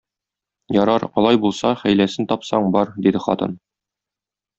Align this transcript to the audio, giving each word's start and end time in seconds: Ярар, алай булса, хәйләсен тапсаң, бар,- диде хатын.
Ярар, 0.75 1.03
алай 1.21 1.37
булса, 1.43 1.73
хәйләсен 1.81 2.29
тапсаң, 2.31 2.65
бар,- 2.77 2.95
диде 3.09 3.23
хатын. 3.27 3.55